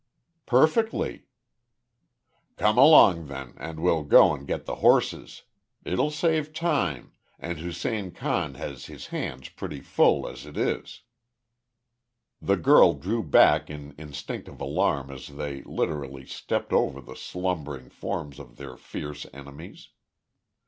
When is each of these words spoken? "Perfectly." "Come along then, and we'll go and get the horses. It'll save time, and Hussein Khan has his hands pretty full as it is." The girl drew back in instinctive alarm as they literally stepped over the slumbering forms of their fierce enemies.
"Perfectly." 0.47 1.25
"Come 2.57 2.75
along 2.75 3.27
then, 3.27 3.53
and 3.57 3.79
we'll 3.79 4.01
go 4.03 4.33
and 4.33 4.47
get 4.47 4.65
the 4.65 4.77
horses. 4.77 5.43
It'll 5.85 6.09
save 6.09 6.53
time, 6.53 7.11
and 7.37 7.59
Hussein 7.59 8.09
Khan 8.09 8.55
has 8.55 8.87
his 8.87 9.05
hands 9.13 9.49
pretty 9.49 9.79
full 9.79 10.27
as 10.27 10.47
it 10.47 10.57
is." 10.57 11.01
The 12.41 12.57
girl 12.57 12.95
drew 12.95 13.21
back 13.21 13.69
in 13.69 13.93
instinctive 13.95 14.59
alarm 14.59 15.11
as 15.11 15.27
they 15.27 15.61
literally 15.65 16.25
stepped 16.25 16.73
over 16.73 16.99
the 16.99 17.15
slumbering 17.15 17.89
forms 17.91 18.39
of 18.39 18.55
their 18.57 18.77
fierce 18.77 19.27
enemies. 19.31 19.89